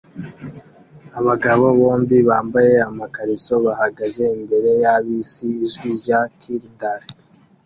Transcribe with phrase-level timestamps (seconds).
[1.19, 7.07] Abagabo bombi bambaye amakariso bahagaze imbere ya bisi "Ijwi rya Kildare"